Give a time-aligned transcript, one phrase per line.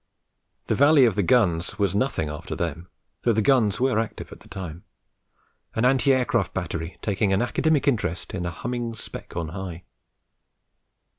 [0.65, 2.87] The valley of the guns was nothing after them,
[3.21, 4.83] though the guns were active at the time,
[5.75, 9.83] an anti aircraft battery taking an academic interest in a humming speck on high.